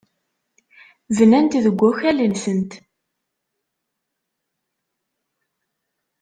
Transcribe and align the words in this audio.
Bnant 1.17 1.55
deg 1.63 1.75
wakal-nsent. 1.79 2.71